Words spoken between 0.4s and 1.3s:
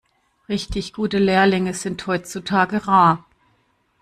Richtig gute